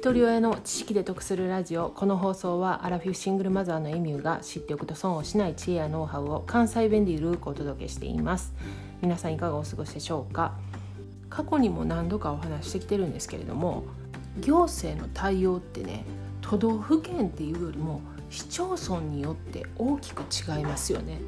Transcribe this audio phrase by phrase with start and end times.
[0.00, 1.90] 一人親の知識で得するラジオ。
[1.90, 8.54] この放送はアラフィフシングルマザーのエミューが知っておくと損をしない知恵やノウハウを関西弁でゆるくお届けしています。
[9.02, 10.54] 皆さんいかがお過ごしでしょうか？
[11.28, 13.84] 過去にも何度かお話してきてるんですけれども
[14.40, 16.06] 行政の対応ってね
[16.40, 21.20] 都道府県っていうよりも市町村によって大きく違いますよね。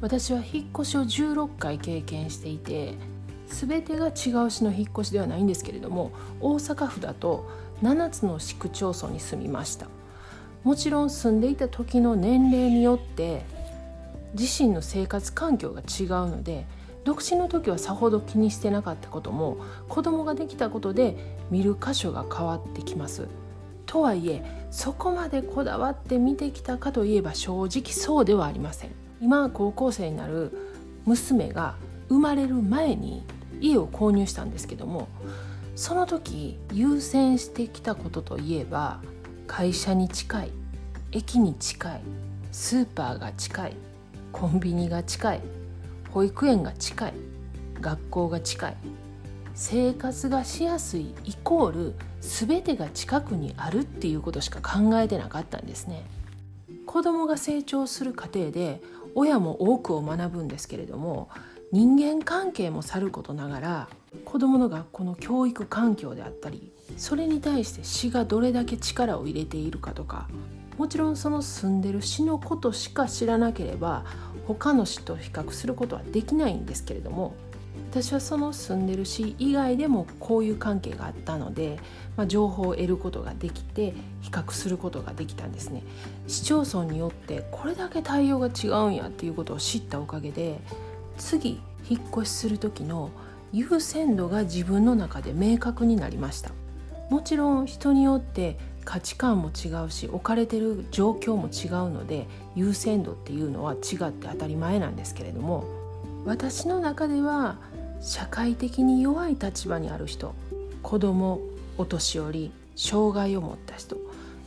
[0.00, 2.94] 私は引っ越しを16回経験していて
[3.50, 7.50] 全てが違う市の引っ越しではないんですけれども大阪府だと
[7.82, 9.86] 7つの市区町村に住みました。
[10.62, 13.42] もちろん住んでいた時の年齢によって
[14.34, 16.66] 自身の生活環境が違うので
[17.04, 19.56] 独身の時はさほど気にしてなかったことも
[19.88, 21.16] 子供ができたことで
[21.50, 23.26] 見る箇所が変わってきます。
[23.86, 28.90] とはいえそこまでこだわって見てきたかといえば正直そうではありません。
[29.20, 30.56] 今高校生になる
[31.06, 31.74] 娘が
[32.08, 33.24] 生まれる前に
[33.60, 35.08] 家を購入したんですけども
[35.76, 39.00] その時優先してきたことといえば
[39.46, 40.50] 会社に近い
[41.12, 42.00] 駅に近い
[42.52, 43.76] スーパーが近い
[44.32, 45.40] コンビニが近い
[46.10, 47.14] 保育園が近い
[47.80, 48.76] 学校が近い
[49.54, 56.04] 生活がしやすいイコール全てが近くにあるっていうことしか考えてなかったんですね。
[56.86, 58.80] 子供が成長する過程で
[59.14, 61.28] 親も多くを学ぶんですけれども
[61.72, 63.88] 人間関係もさることながら
[64.24, 70.28] 子どもの学校の教育環境であったりそれに対して市がどれだけ力を入れているかとか
[70.78, 74.04] もちろんその住んでる市のことしか知らなければ
[74.48, 77.36] 他の市と比較することはできないんですけれども
[77.90, 81.78] 私はその住んでる市以外でもこういう関係があったので、
[82.16, 85.82] まあ、情報を得ることができて比較することができたんですね。
[86.26, 90.60] 市町村によってこれだけ対応が違うんやっていうことを知ったおかげで
[91.20, 93.10] 次引っ越しする時の
[93.52, 96.50] 優先度が自分の中で明確になりました。
[97.10, 105.64] もちろん人によって価値観も違うし置かれてる状況も違うので優先度っていうのは違って当たり前なんですけれども
[106.24, 107.56] 私の中では
[108.00, 110.34] 社会的に弱い立場にある人
[110.82, 111.40] 子供
[111.78, 113.96] お年寄り障害を持った人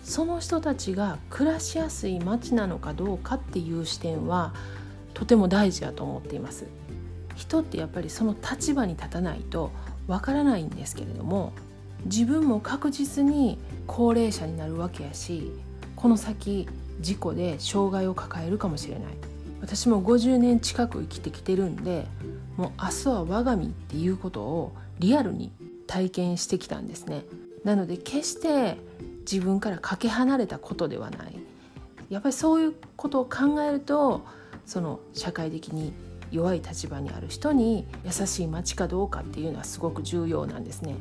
[0.03, 4.53] その人たちが暮らしやすい街なのかどうかっていう視点は
[5.13, 6.65] とても大事だと思っています。
[7.35, 9.71] 人ってやっぱりその立場に立たないと
[10.07, 11.53] わからないんですけれども
[12.05, 13.57] 自分も確実に
[13.87, 15.51] 高齢者になるわけやし
[15.95, 16.67] この先
[16.99, 19.03] 事故で障害を抱えるかもしれない。
[19.61, 22.05] 私も50年近く生きてきてるんで
[22.57, 25.53] もう明日は我が身っていうことをリアルに
[25.87, 27.23] 体験してきたんですね。
[27.63, 28.77] なので決して
[29.21, 31.39] 自分からかけ離れたことではない。
[32.09, 34.25] やっぱりそういうことを考えると
[34.65, 35.93] その社会的に
[36.31, 40.95] 弱い立場にある人に優しい街かどうかっていうのはすごく重要なんですね。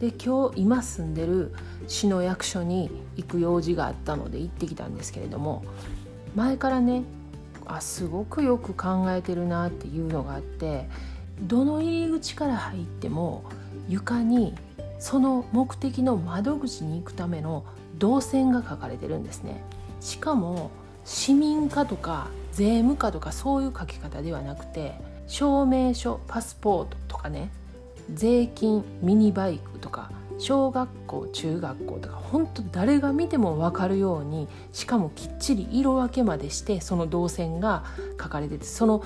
[0.00, 1.52] で今日今住んでる
[1.88, 5.64] 市の役所に行く用事があったので行ってきたんですけれども
[6.36, 7.02] 前からね
[7.66, 10.88] あすごくよく考えてるなっていうのがあって
[11.42, 13.42] どの入り口から入っても
[13.88, 14.54] 床に
[15.00, 17.64] その目的の窓口に行くための
[17.98, 19.62] 動線が書かれてるんですね
[20.00, 20.70] しかも
[21.08, 24.92] 市民課とか税務課とかそういう書き方ではなくて
[25.26, 27.50] 証明書パスポートとかね
[28.12, 37.84] 税金ミニバイクとか小学校中学校とか本当誰が見ても分かるようにしかもきっちり色分けまでしてその動線が
[38.22, 39.02] 書かれててその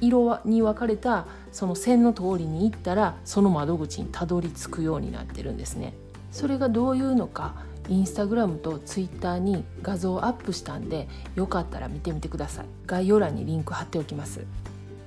[0.00, 5.94] 色に分かれたその線の通りに行ったらその窓口にたどり着くようになってるんですね。
[6.30, 7.54] それがどういうのか
[7.88, 12.66] インスタグラムとツイッターに画像をアップしたんでよかったら見てみてください。
[12.86, 14.44] 概要欄にリンク貼っておきます。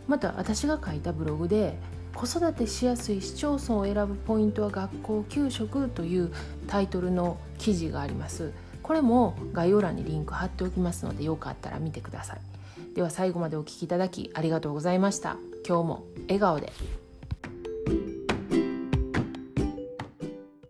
[0.08, 1.78] また私が書いたブログで
[2.16, 6.32] 子育てしやすい市町村を選ぶポイントは学校給食という
[6.68, 8.52] タイトルの記事があります。
[8.84, 12.42] これも概要欄にリンク貼っておきますのでよかったら見てください。
[12.96, 15.38] では最後までお聴きいただきありがとうございました。
[15.66, 17.01] 今日も笑顔で。